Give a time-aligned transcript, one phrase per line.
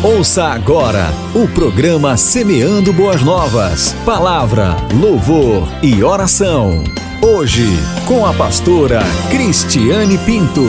[0.00, 3.96] Ouça agora o programa Semeando Boas Novas.
[4.04, 6.84] Palavra, louvor e oração.
[7.20, 7.66] Hoje,
[8.06, 10.62] com a pastora Cristiane Pinto.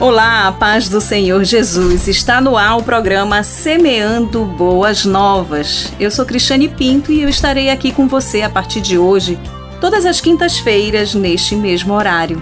[0.00, 2.08] Olá, a paz do Senhor Jesus.
[2.08, 5.92] Está no ar o programa Semeando Boas Novas.
[6.00, 9.38] Eu sou Cristiane Pinto e eu estarei aqui com você a partir de hoje,
[9.82, 12.40] todas as quintas-feiras, neste mesmo horário.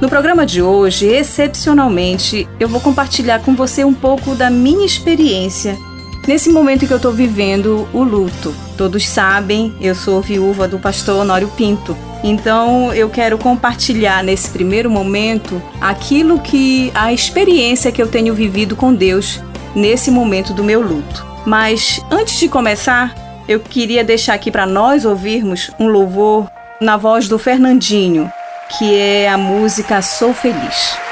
[0.00, 5.78] No programa de hoje, excepcionalmente, eu vou compartilhar com você um pouco da minha experiência
[6.26, 8.54] nesse momento que eu estou vivendo o luto.
[8.76, 11.96] Todos sabem, eu sou viúva do pastor Honório Pinto.
[12.24, 18.74] Então, eu quero compartilhar nesse primeiro momento aquilo que a experiência que eu tenho vivido
[18.74, 19.40] com Deus
[19.74, 21.24] nesse momento do meu luto.
[21.46, 23.14] Mas antes de começar,
[23.46, 28.30] eu queria deixar aqui para nós ouvirmos um louvor na voz do Fernandinho,
[28.78, 31.03] que é a música Sou Feliz.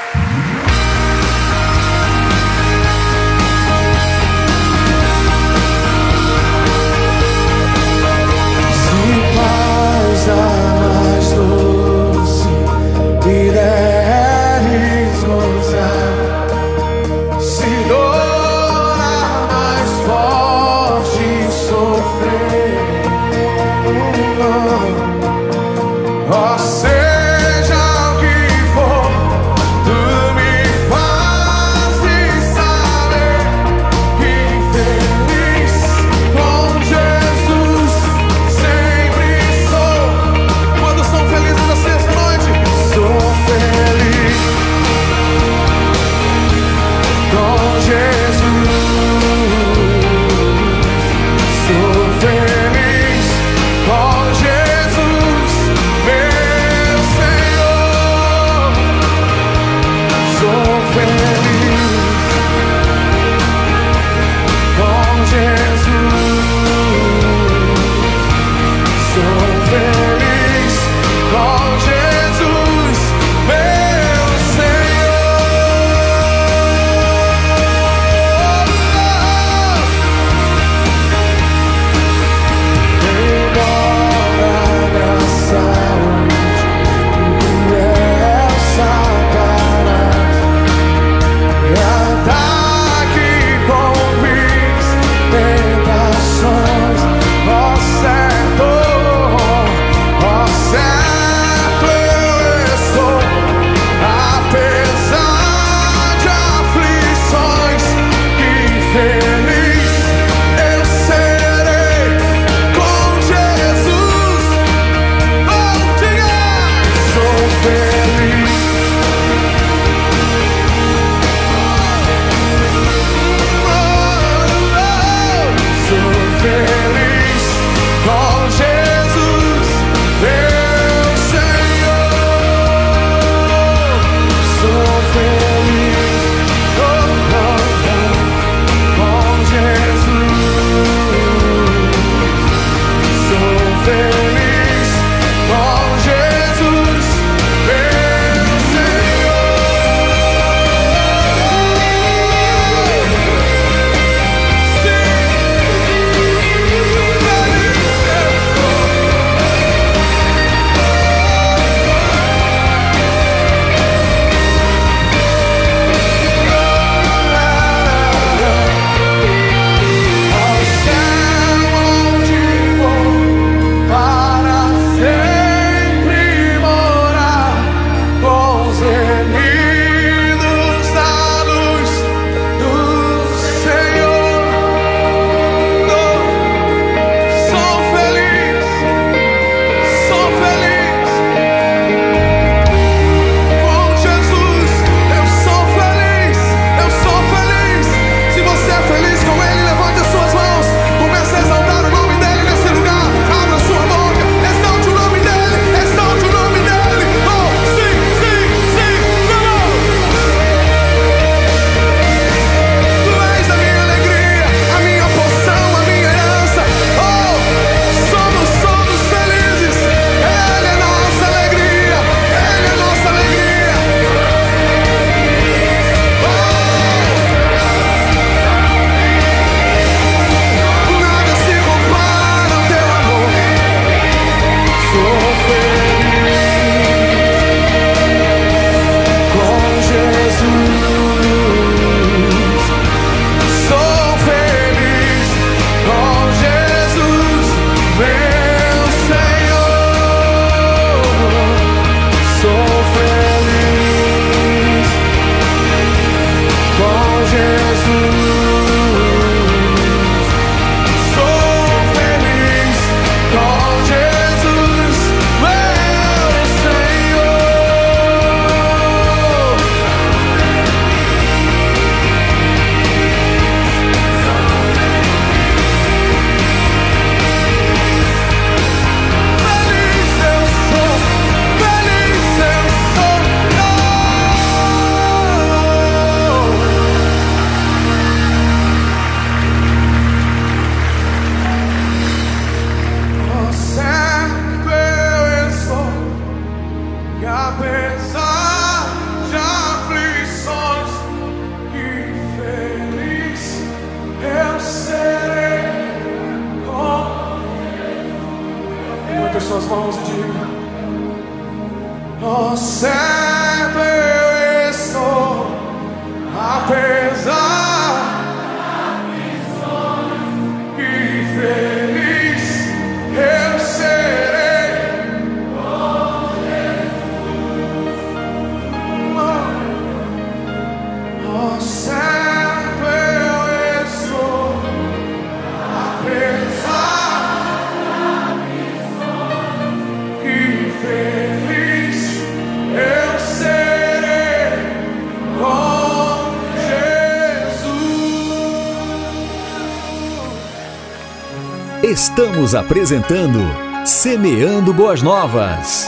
[351.93, 353.37] Estamos apresentando
[353.85, 355.87] Semeando Boas Novas.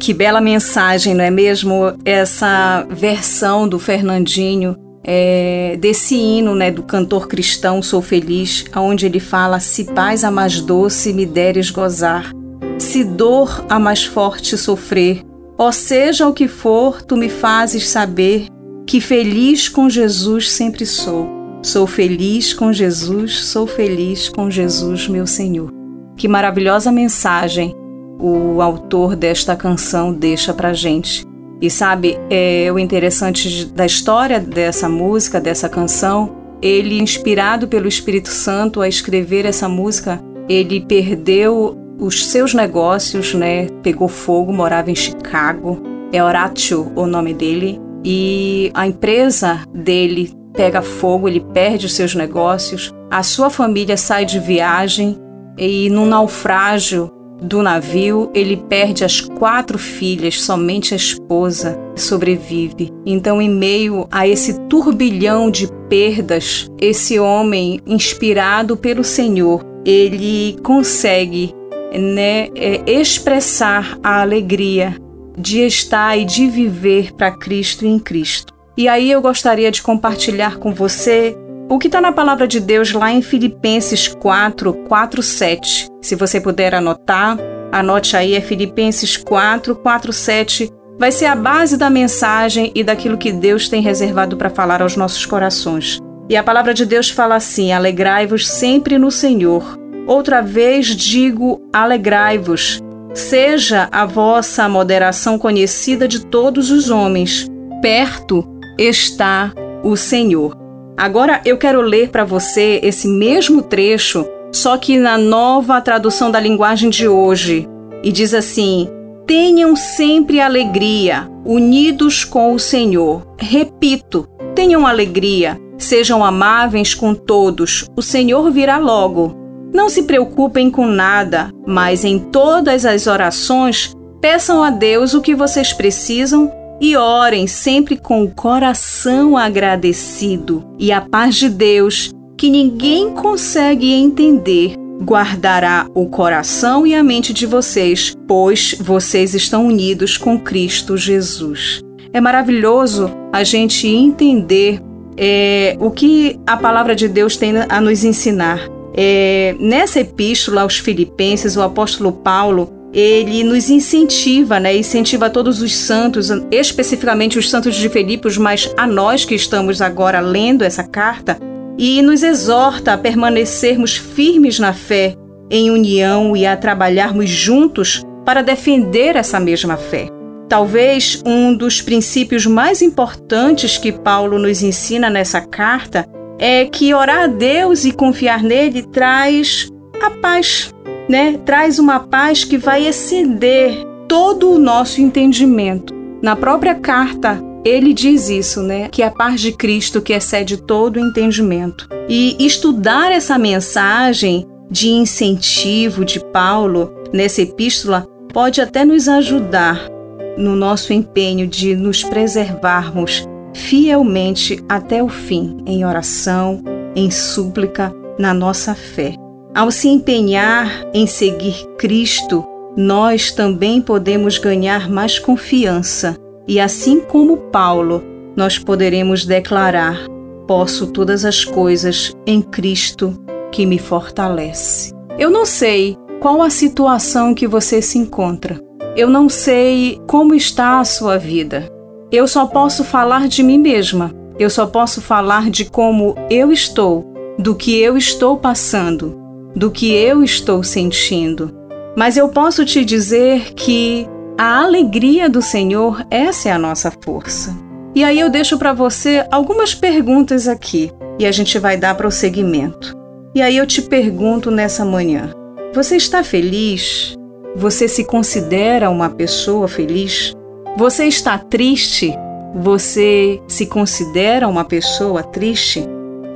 [0.00, 1.96] Que bela mensagem, não é mesmo?
[2.04, 9.20] Essa versão do Fernandinho é, desse hino, né, do cantor cristão Sou Feliz, onde ele
[9.20, 12.32] fala: Se paz a mais doce me deres gozar,
[12.78, 15.22] se dor a mais forte sofrer,
[15.58, 18.46] ó seja o que for, tu me fazes saber
[18.86, 21.28] que feliz com Jesus sempre sou.
[21.62, 25.70] Sou feliz com Jesus, sou feliz com Jesus, meu Senhor.
[26.16, 27.74] Que maravilhosa mensagem
[28.18, 31.24] o autor desta canção deixa pra gente.
[31.64, 38.28] E sabe, é o interessante da história dessa música, dessa canção, ele inspirado pelo Espírito
[38.28, 43.68] Santo a escrever essa música, ele perdeu os seus negócios, né?
[43.82, 45.82] Pegou fogo, morava em Chicago.
[46.12, 47.80] É Horatio o nome dele.
[48.04, 52.92] E a empresa dele pega fogo, ele perde os seus negócios.
[53.10, 55.18] A sua família sai de viagem
[55.56, 57.10] e num naufrágio
[57.44, 62.90] do navio, ele perde as quatro filhas, somente a esposa sobrevive.
[63.04, 71.54] Então, em meio a esse turbilhão de perdas, esse homem, inspirado pelo Senhor, ele consegue
[71.92, 74.96] né, é, expressar a alegria
[75.36, 78.54] de estar e de viver para Cristo em Cristo.
[78.76, 81.36] E aí eu gostaria de compartilhar com você
[81.68, 85.88] o que está na palavra de Deus lá em Filipenses 4, 4, 7.
[86.02, 87.38] Se você puder anotar,
[87.72, 90.70] anote aí, é Filipenses 4, 4, 7.
[90.98, 94.96] Vai ser a base da mensagem e daquilo que Deus tem reservado para falar aos
[94.96, 95.98] nossos corações.
[96.28, 99.78] E a palavra de Deus fala assim: Alegrai-vos sempre no Senhor.
[100.06, 102.80] Outra vez digo: alegrai-vos.
[103.14, 107.46] Seja a vossa moderação conhecida de todos os homens.
[107.80, 108.44] Perto
[108.78, 110.63] está o Senhor.
[110.96, 116.38] Agora eu quero ler para você esse mesmo trecho, só que na nova tradução da
[116.38, 117.68] linguagem de hoje.
[118.02, 118.88] E diz assim:
[119.26, 123.26] Tenham sempre alegria, unidos com o Senhor.
[123.38, 129.34] Repito, tenham alegria, sejam amáveis com todos, o Senhor virá logo.
[129.72, 135.34] Não se preocupem com nada, mas em todas as orações peçam a Deus o que
[135.34, 136.52] vocês precisam
[136.84, 140.62] e orem sempre com o coração agradecido.
[140.78, 147.32] E a paz de Deus, que ninguém consegue entender, guardará o coração e a mente
[147.32, 151.80] de vocês, pois vocês estão unidos com Cristo Jesus.
[152.12, 154.78] É maravilhoso a gente entender
[155.16, 158.60] é, o que a palavra de Deus tem a nos ensinar.
[158.94, 164.76] É, nessa epístola aos Filipenses, o apóstolo Paulo ele nos incentiva, né?
[164.76, 170.20] Incentiva todos os santos, especificamente os santos de Filipos, mas a nós que estamos agora
[170.20, 171.36] lendo essa carta,
[171.76, 175.16] e nos exorta a permanecermos firmes na fé,
[175.50, 180.08] em união e a trabalharmos juntos para defender essa mesma fé.
[180.48, 186.06] Talvez um dos princípios mais importantes que Paulo nos ensina nessa carta
[186.38, 189.68] é que orar a Deus e confiar nele traz
[190.00, 190.72] a paz,
[191.08, 191.38] né?
[191.44, 195.94] Traz uma paz que vai exceder todo o nosso entendimento.
[196.22, 198.88] Na própria carta, ele diz isso, né?
[198.90, 201.88] Que a paz de Cristo que excede todo o entendimento.
[202.08, 209.88] E estudar essa mensagem de incentivo de Paulo nessa epístola pode até nos ajudar
[210.36, 216.62] no nosso empenho de nos preservarmos fielmente até o fim em oração,
[216.94, 219.23] em súplica, na nossa fé.
[219.54, 222.44] Ao se empenhar em seguir Cristo,
[222.76, 226.16] nós também podemos ganhar mais confiança
[226.48, 228.02] e, assim como Paulo,
[228.34, 230.06] nós poderemos declarar:
[230.48, 233.16] Posso todas as coisas em Cristo
[233.52, 234.92] que me fortalece.
[235.16, 238.60] Eu não sei qual a situação que você se encontra,
[238.96, 241.70] eu não sei como está a sua vida.
[242.10, 244.12] Eu só posso falar de mim mesma.
[244.36, 247.04] Eu só posso falar de como eu estou,
[247.38, 249.23] do que eu estou passando,
[249.54, 251.54] do que eu estou sentindo.
[251.96, 257.56] Mas eu posso te dizer que a alegria do Senhor, essa é a nossa força.
[257.94, 262.92] E aí eu deixo para você algumas perguntas aqui e a gente vai dar prosseguimento.
[263.32, 265.32] E aí eu te pergunto nessa manhã:
[265.72, 267.14] você está feliz?
[267.56, 270.32] Você se considera uma pessoa feliz?
[270.76, 272.12] Você está triste?
[272.56, 275.84] Você se considera uma pessoa triste?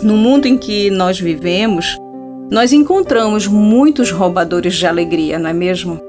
[0.00, 1.98] No mundo em que nós vivemos,
[2.50, 6.00] nós encontramos muitos roubadores de alegria, não é mesmo?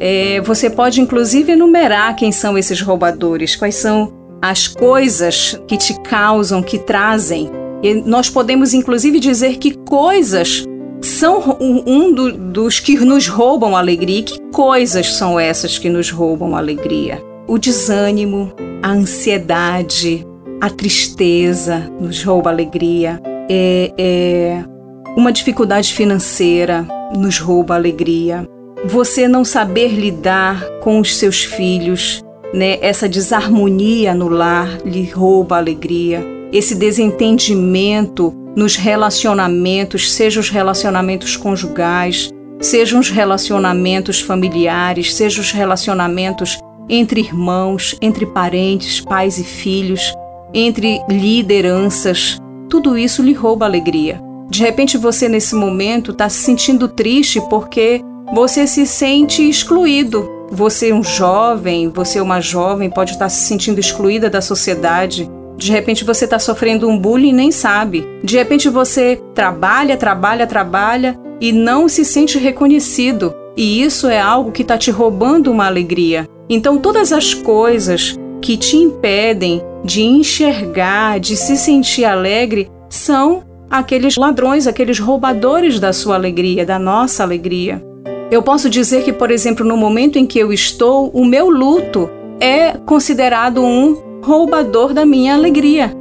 [0.00, 4.12] É, você pode inclusive enumerar quem são esses roubadores, quais são
[4.42, 7.50] as coisas que te causam, que trazem.
[7.82, 10.64] E nós podemos inclusive dizer que coisas
[11.00, 14.18] são um do, dos que nos roubam alegria.
[14.18, 17.22] E que coisas são essas que nos roubam alegria?
[17.46, 18.52] O desânimo,
[18.82, 20.26] a ansiedade,
[20.60, 23.20] a tristeza nos rouba alegria.
[23.48, 24.75] É, é
[25.16, 28.46] uma dificuldade financeira nos rouba a alegria.
[28.84, 32.78] Você não saber lidar com os seus filhos, né?
[32.82, 36.22] Essa desarmonia no lar lhe rouba a alegria.
[36.52, 42.30] Esse desentendimento nos relacionamentos, sejam os relacionamentos conjugais,
[42.60, 46.58] sejam os relacionamentos familiares, sejam os relacionamentos
[46.88, 50.14] entre irmãos, entre parentes, pais e filhos,
[50.54, 54.25] entre lideranças, tudo isso lhe rouba alegria.
[54.48, 58.00] De repente você nesse momento está se sentindo triste porque
[58.32, 60.28] você se sente excluído.
[60.50, 65.28] Você é um jovem, você é uma jovem, pode estar se sentindo excluída da sociedade.
[65.56, 68.06] De repente você está sofrendo um bullying e nem sabe.
[68.22, 73.34] De repente você trabalha, trabalha, trabalha e não se sente reconhecido.
[73.56, 76.28] E isso é algo que está te roubando uma alegria.
[76.48, 84.16] Então, todas as coisas que te impedem de enxergar, de se sentir alegre, são aqueles
[84.16, 87.82] ladrões, aqueles roubadores da sua alegria, da nossa alegria.
[88.30, 92.10] Eu posso dizer que, por exemplo, no momento em que eu estou, o meu luto
[92.40, 95.92] é considerado um roubador da minha alegria.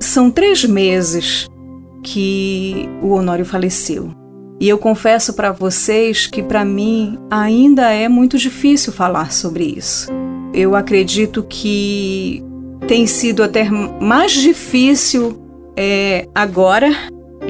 [0.00, 1.46] São três meses
[2.02, 4.10] que o Honório faleceu.
[4.60, 10.10] E eu confesso para vocês que para mim ainda é muito difícil falar sobre isso.
[10.52, 12.42] Eu acredito que
[12.86, 15.43] tem sido até mais difícil
[15.76, 16.90] é, agora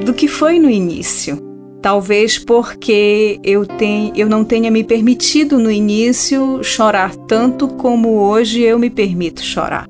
[0.03, 1.37] do que foi no início.
[1.81, 8.61] Talvez porque eu, tenho, eu não tenha me permitido no início chorar tanto como hoje
[8.61, 9.85] eu me permito chorar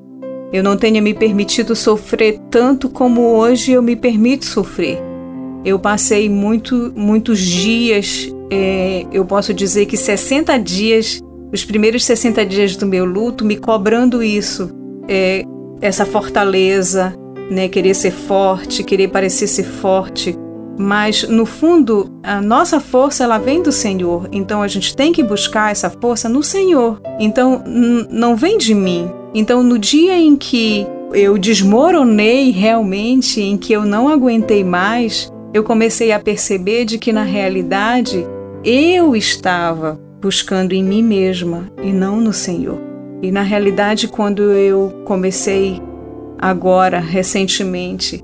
[0.52, 4.98] eu não tenha me permitido sofrer tanto como hoje eu me permito sofrer.
[5.64, 11.20] Eu passei muito, muitos dias, é, eu posso dizer que 60 dias,
[11.52, 14.70] os primeiros 60 dias do meu luto, me cobrando isso,
[15.08, 15.42] é,
[15.80, 17.12] essa fortaleza,
[17.50, 20.36] né, querer ser forte, querer parecer ser forte.
[20.78, 24.28] Mas no fundo, a nossa força ela vem do Senhor.
[24.30, 27.00] Então a gente tem que buscar essa força no Senhor.
[27.18, 27.62] Então
[28.10, 33.84] não vem de mim, então, no dia em que eu desmoronei realmente, em que eu
[33.84, 38.26] não aguentei mais, eu comecei a perceber de que na realidade
[38.64, 42.80] eu estava buscando em mim mesma e não no Senhor.
[43.22, 45.82] E na realidade, quando eu comecei
[46.38, 48.22] agora, recentemente,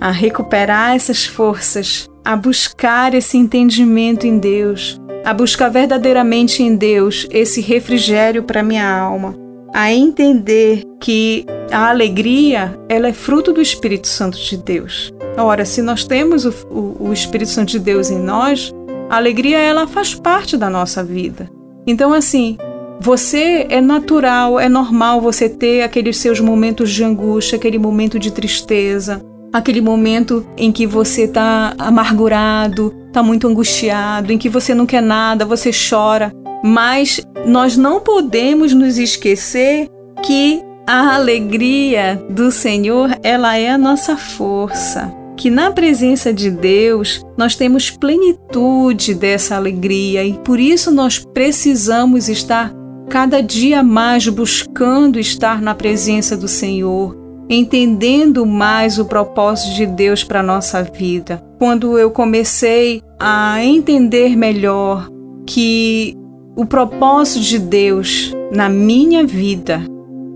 [0.00, 7.26] a recuperar essas forças, a buscar esse entendimento em Deus, a buscar verdadeiramente em Deus
[7.30, 9.34] esse refrigério para minha alma,
[9.72, 15.12] a entender que a alegria ela é fruto do Espírito Santo de Deus.
[15.36, 18.72] Ora, se nós temos o, o, o Espírito Santo de Deus em nós,
[19.10, 21.50] a alegria ela faz parte da nossa vida.
[21.86, 22.56] Então, assim,
[23.00, 28.30] você é natural, é normal você ter aqueles seus momentos de angústia, aquele momento de
[28.30, 29.20] tristeza,
[29.52, 35.02] aquele momento em que você está amargurado, está muito angustiado, em que você não quer
[35.02, 36.32] nada, você chora.
[36.64, 39.88] Mas nós não podemos nos esquecer
[40.22, 45.14] que a alegria do Senhor, ela é a nossa força.
[45.36, 52.28] Que na presença de Deus nós temos plenitude dessa alegria e por isso nós precisamos
[52.28, 52.72] estar
[53.08, 57.16] cada dia mais buscando estar na presença do Senhor,
[57.48, 61.42] entendendo mais o propósito de Deus para nossa vida.
[61.58, 65.08] Quando eu comecei a entender melhor
[65.46, 66.14] que
[66.56, 69.82] o propósito de Deus na minha vida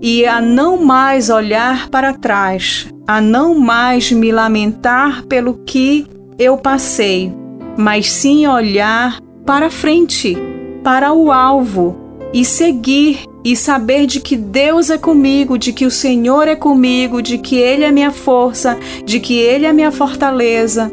[0.01, 6.05] e a não mais olhar para trás, a não mais me lamentar pelo que
[6.37, 7.33] eu passei,
[7.77, 10.37] mas sim olhar para frente,
[10.83, 15.91] para o alvo, e seguir e saber de que Deus é comigo, de que o
[15.91, 20.91] Senhor é comigo, de que Ele é minha força, de que Ele é minha fortaleza.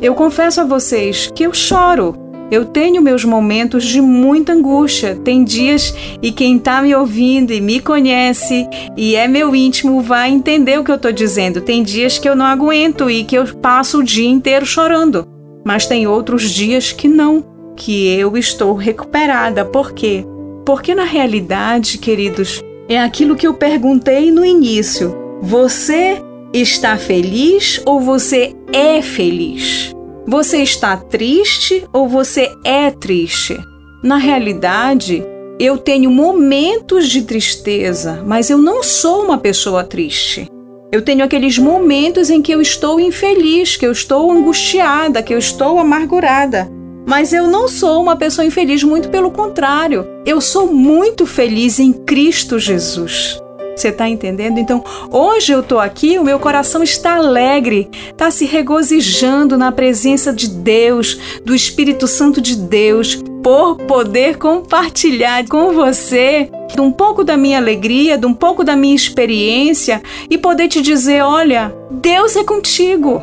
[0.00, 2.14] Eu confesso a vocês que eu choro.
[2.48, 5.16] Eu tenho meus momentos de muita angústia.
[5.16, 10.30] Tem dias e quem está me ouvindo e me conhece e é meu íntimo vai
[10.30, 11.60] entender o que eu estou dizendo.
[11.60, 15.26] Tem dias que eu não aguento e que eu passo o dia inteiro chorando.
[15.64, 19.64] Mas tem outros dias que não, que eu estou recuperada.
[19.64, 20.24] Por quê?
[20.66, 25.16] Porque na realidade, queridos, é aquilo que eu perguntei no início.
[25.40, 26.20] Você
[26.52, 29.94] está feliz ou você é feliz?
[30.26, 33.56] Você está triste ou você é triste?
[34.02, 35.24] Na realidade,
[35.58, 40.48] eu tenho momentos de tristeza, mas eu não sou uma pessoa triste.
[40.90, 45.38] Eu tenho aqueles momentos em que eu estou infeliz, que eu estou angustiada, que eu
[45.38, 46.68] estou amargurada.
[47.06, 50.04] Mas eu não sou uma pessoa infeliz, muito pelo contrário.
[50.26, 53.40] Eu sou muito feliz em Cristo Jesus.
[53.76, 54.58] Você está entendendo?
[54.58, 60.32] Então, hoje eu estou aqui, o meu coração está alegre, está se regozijando na presença
[60.32, 67.36] de Deus, do Espírito Santo de Deus, por poder compartilhar com você um pouco da
[67.36, 72.42] minha alegria, de um pouco da minha experiência e poder te dizer: olha, Deus é
[72.42, 73.22] contigo.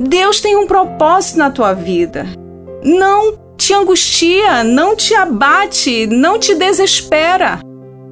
[0.00, 2.45] Deus tem um propósito na tua vida
[2.82, 7.60] não te angustia, não te abate, não te desespera.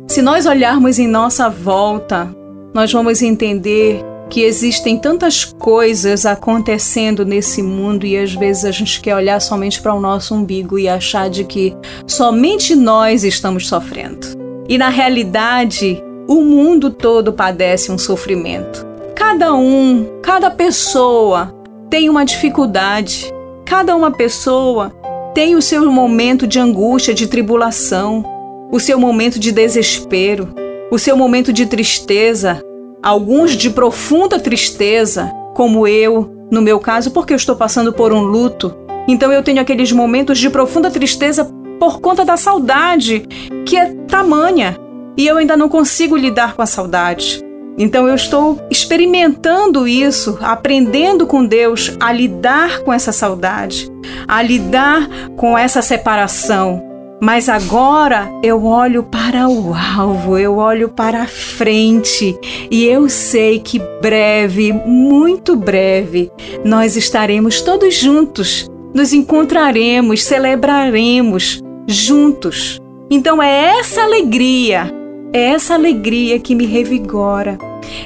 [0.09, 2.35] Se nós olharmos em nossa volta,
[2.73, 9.01] nós vamos entender que existem tantas coisas acontecendo nesse mundo e às vezes a gente
[9.01, 11.75] quer olhar somente para o nosso umbigo e achar de que
[12.07, 14.27] somente nós estamos sofrendo.
[14.69, 18.85] E na realidade, o mundo todo padece um sofrimento.
[19.15, 21.55] Cada um, cada pessoa
[21.91, 23.33] tem uma dificuldade,
[23.65, 24.93] Cada uma pessoa
[25.35, 28.25] tem o seu momento de angústia, de tribulação,
[28.71, 30.55] o seu momento de desespero,
[30.91, 32.61] o seu momento de tristeza,
[33.03, 38.21] alguns de profunda tristeza, como eu, no meu caso, porque eu estou passando por um
[38.21, 38.75] luto.
[39.09, 41.51] Então eu tenho aqueles momentos de profunda tristeza
[41.81, 43.27] por conta da saudade,
[43.67, 44.77] que é tamanha,
[45.17, 47.44] e eu ainda não consigo lidar com a saudade.
[47.77, 53.91] Então eu estou experimentando isso, aprendendo com Deus a lidar com essa saudade,
[54.29, 56.83] a lidar com essa separação.
[57.21, 62.37] Mas agora eu olho para o alvo, eu olho para a frente
[62.71, 66.31] e eu sei que breve, muito breve,
[66.65, 72.79] nós estaremos todos juntos, nos encontraremos, celebraremos juntos.
[73.11, 74.93] Então é essa alegria
[75.35, 77.59] é essa alegria que me revigora.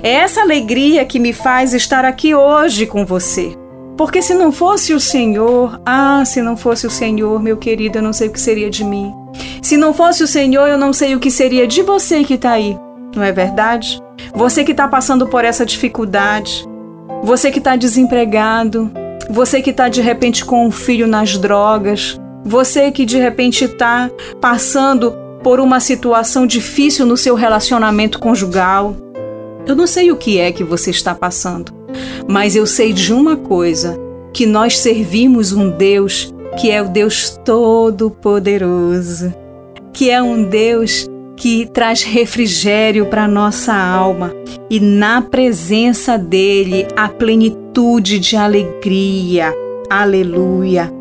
[0.03, 3.55] É essa alegria que me faz estar aqui hoje com você.
[3.99, 8.03] Porque se não fosse o Senhor, ah, se não fosse o Senhor, meu querido, eu
[8.03, 9.13] não sei o que seria de mim.
[9.61, 12.53] Se não fosse o Senhor, eu não sei o que seria de você que está
[12.53, 12.79] aí.
[13.15, 14.01] Não é verdade?
[14.35, 16.67] Você que está passando por essa dificuldade,
[17.23, 18.91] você que está desempregado,
[19.29, 24.11] você que está de repente com um filho nas drogas, você que de repente está
[24.41, 28.97] passando por uma situação difícil no seu relacionamento conjugal.
[29.67, 31.73] Eu não sei o que é que você está passando,
[32.29, 33.99] mas eu sei de uma coisa:
[34.33, 39.33] que nós servimos um Deus que é o Deus Todo-Poderoso,
[39.93, 44.33] que é um Deus que traz refrigério para nossa alma
[44.69, 49.55] e na presença dele a plenitude de alegria.
[49.89, 50.98] Aleluia.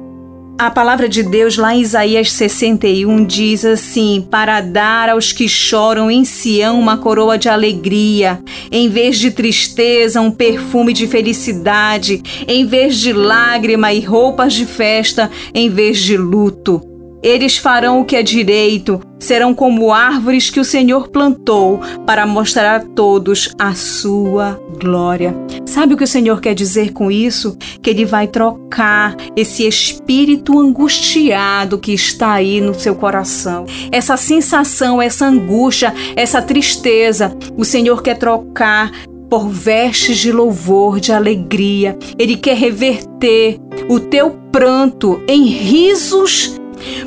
[0.60, 6.10] A palavra de Deus lá em Isaías 61 diz assim: Para dar aos que choram
[6.10, 8.42] em Sião uma coroa de alegria,
[8.72, 14.66] em vez de tristeza, um perfume de felicidade, em vez de lágrima e roupas de
[14.66, 16.97] festa, em vez de luto.
[17.22, 22.76] Eles farão o que é direito, serão como árvores que o Senhor plantou para mostrar
[22.76, 25.36] a todos a sua glória.
[25.66, 27.58] Sabe o que o Senhor quer dizer com isso?
[27.82, 35.02] Que Ele vai trocar esse espírito angustiado que está aí no seu coração, essa sensação,
[35.02, 37.36] essa angústia, essa tristeza.
[37.58, 38.92] O Senhor quer trocar
[39.30, 41.98] por vestes de louvor, de alegria.
[42.18, 46.58] Ele quer reverter o teu pranto em risos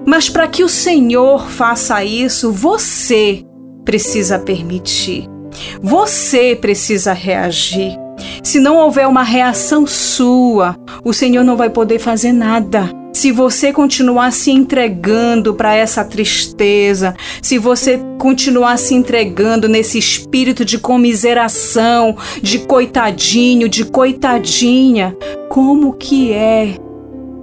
[0.06, 3.44] mas para que o Senhor faça isso, você
[3.84, 5.28] precisa permitir.
[5.82, 7.98] Você precisa reagir.
[8.42, 12.90] Se não houver uma reação sua, o Senhor não vai poder fazer nada.
[13.12, 20.64] Se você continuar se entregando para essa tristeza, se você continuar se entregando nesse espírito
[20.64, 25.16] de comiseração, de coitadinho, de coitadinha,
[25.48, 26.76] como que é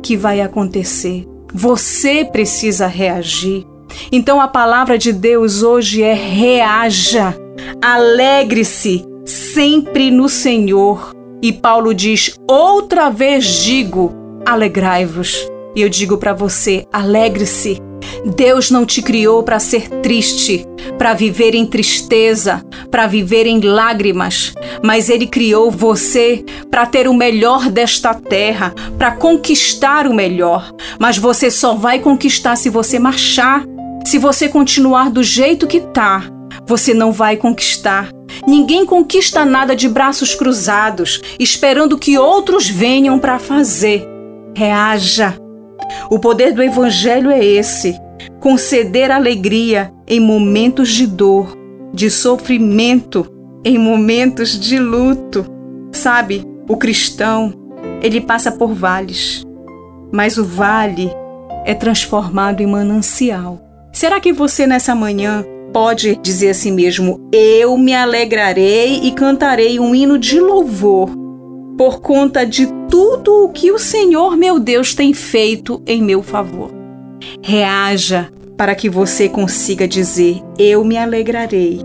[0.01, 1.27] que vai acontecer?
[1.53, 3.65] Você precisa reagir.
[4.11, 7.35] Então a palavra de Deus hoje é reaja,
[7.81, 11.11] alegre-se sempre no Senhor.
[11.41, 14.13] E Paulo diz: outra vez digo,
[14.45, 15.47] alegrai-vos.
[15.75, 17.86] E eu digo para você: alegre-se.
[18.35, 20.65] Deus não te criou para ser triste,
[20.97, 27.13] para viver em tristeza, para viver em lágrimas, mas Ele criou você para ter o
[27.13, 30.73] melhor desta terra, para conquistar o melhor.
[30.99, 33.63] Mas você só vai conquistar se você marchar.
[34.05, 36.23] Se você continuar do jeito que tá,
[36.65, 38.09] você não vai conquistar.
[38.47, 44.07] Ninguém conquista nada de braços cruzados, esperando que outros venham para fazer.
[44.55, 45.46] Reaja.
[46.09, 47.99] O poder do Evangelho é esse:
[48.39, 51.57] conceder alegria em momentos de dor,
[51.93, 53.25] de sofrimento,
[53.63, 55.45] em momentos de luto.
[55.91, 57.53] Sabe, o cristão,
[58.01, 59.43] ele passa por vales,
[60.11, 61.11] mas o vale
[61.65, 63.61] é transformado em manancial.
[63.91, 69.79] Será que você nessa manhã pode dizer a si mesmo: Eu me alegrarei e cantarei
[69.79, 71.26] um hino de louvor
[71.77, 76.71] por conta de tudo o que o Senhor meu Deus tem feito em meu favor.
[77.41, 81.81] Reaja para que você consiga dizer: Eu me alegrarei,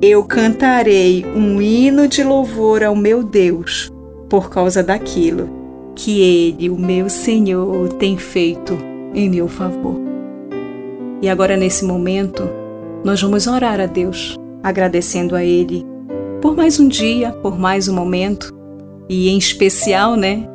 [0.00, 3.90] eu cantarei um hino de louvor ao meu Deus
[4.28, 5.50] por causa daquilo
[5.94, 8.78] que Ele, o meu Senhor, tem feito
[9.12, 10.00] em meu favor.
[11.20, 12.48] E agora, nesse momento,
[13.04, 15.84] nós vamos orar a Deus, agradecendo a Ele
[16.40, 18.52] por mais um dia, por mais um momento
[19.08, 20.48] e em especial, né,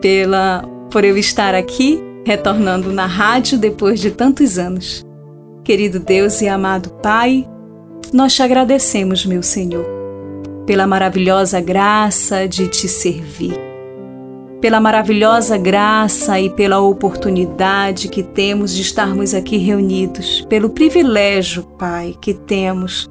[0.00, 5.04] pela por eu estar aqui retornando na rádio depois de tantos anos.
[5.64, 7.48] Querido Deus e amado Pai,
[8.12, 9.84] nós te agradecemos, meu Senhor,
[10.66, 13.58] pela maravilhosa graça de te servir,
[14.60, 22.14] pela maravilhosa graça e pela oportunidade que temos de estarmos aqui reunidos, pelo privilégio, Pai,
[22.20, 23.08] que temos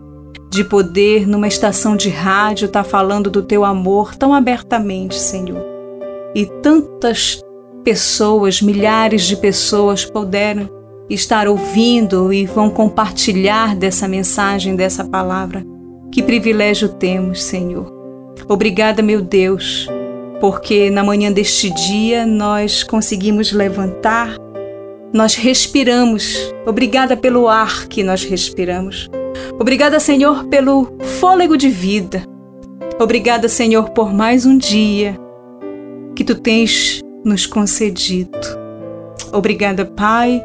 [0.54, 5.66] de poder, numa estação de rádio, estar tá falando do teu amor tão abertamente, Senhor.
[6.36, 7.42] E tantas
[7.84, 10.70] pessoas, milhares de pessoas puderam
[11.10, 15.66] estar ouvindo e vão compartilhar dessa mensagem, dessa palavra.
[16.12, 17.92] Que privilégio temos, Senhor.
[18.48, 19.88] Obrigada, meu Deus,
[20.40, 24.36] porque na manhã deste dia nós conseguimos levantar,
[25.12, 26.54] nós respiramos.
[26.66, 29.10] Obrigada pelo ar que nós respiramos.
[29.60, 32.24] Obrigada, Senhor, pelo fôlego de vida.
[33.00, 35.20] Obrigada, Senhor, por mais um dia
[36.16, 38.38] que tu tens nos concedido.
[39.32, 40.44] Obrigada, Pai,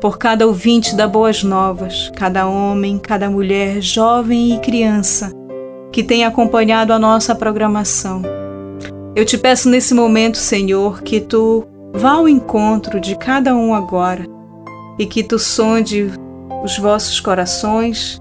[0.00, 5.32] por cada ouvinte da Boas Novas, cada homem, cada mulher, jovem e criança
[5.90, 8.22] que tem acompanhado a nossa programação.
[9.16, 14.26] Eu te peço nesse momento, Senhor, que tu vá ao encontro de cada um agora
[14.98, 16.10] e que tu sonde
[16.64, 18.20] os vossos corações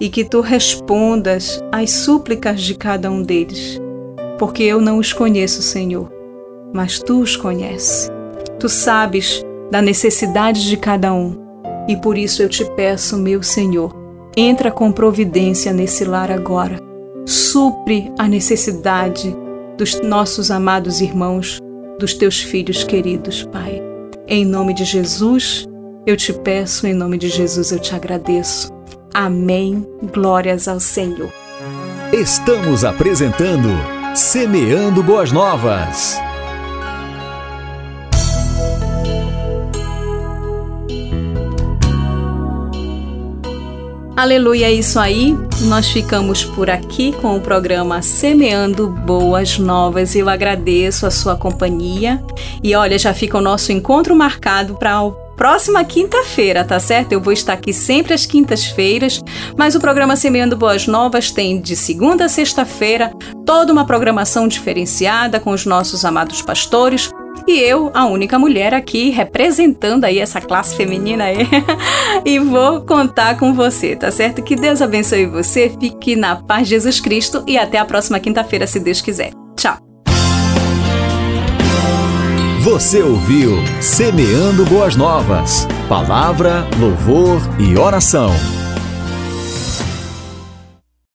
[0.00, 3.80] e que tu respondas às súplicas de cada um deles,
[4.38, 6.12] porque eu não os conheço, Senhor,
[6.74, 8.10] mas tu os conheces.
[8.58, 11.38] Tu sabes da necessidade de cada um
[11.88, 13.94] e por isso eu te peço, meu Senhor,
[14.36, 16.78] entra com providência nesse lar agora.
[17.24, 19.34] Supre a necessidade
[19.78, 21.58] dos nossos amados irmãos,
[21.98, 23.82] dos teus filhos queridos, Pai.
[24.26, 25.66] Em nome de Jesus,
[26.06, 28.72] eu te peço, em nome de Jesus eu te agradeço.
[29.12, 29.84] Amém.
[30.14, 31.32] Glórias ao Senhor.
[32.12, 33.68] Estamos apresentando
[34.14, 36.16] Semeando Boas Novas.
[44.16, 45.36] Aleluia, é isso aí.
[45.62, 50.14] Nós ficamos por aqui com o programa Semeando Boas Novas.
[50.14, 52.22] Eu agradeço a sua companhia.
[52.62, 57.12] E olha, já fica o nosso encontro marcado para o próxima quinta-feira, tá certo?
[57.12, 59.22] Eu vou estar aqui sempre às quintas-feiras,
[59.56, 63.12] mas o programa Semeando Boas Novas tem de segunda a sexta-feira
[63.44, 67.10] toda uma programação diferenciada com os nossos amados pastores.
[67.46, 71.46] E eu, a única mulher aqui representando aí essa classe feminina aí,
[72.24, 74.42] e vou contar com você, tá certo?
[74.42, 78.80] Que Deus abençoe você, fique na paz Jesus Cristo e até a próxima quinta-feira, se
[78.80, 79.45] Deus quiser.
[82.66, 85.68] Você ouviu Semeando Boas Novas.
[85.88, 88.32] Palavra, louvor e oração.